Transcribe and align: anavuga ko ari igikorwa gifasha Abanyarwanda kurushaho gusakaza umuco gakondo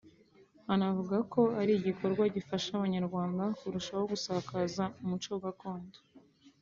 anavuga 0.73 1.17
ko 1.33 1.41
ari 1.61 1.71
igikorwa 1.75 2.23
gifasha 2.35 2.69
Abanyarwanda 2.73 3.43
kurushaho 3.59 4.03
gusakaza 4.11 4.83
umuco 5.03 5.33
gakondo 5.43 5.97